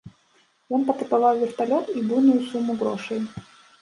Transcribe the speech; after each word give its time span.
Ён 0.77 0.81
патрабаваў 0.87 1.35
верталёт 1.41 1.85
і 1.99 2.01
буйную 2.13 2.39
суму 2.49 2.71
грошай. 2.81 3.21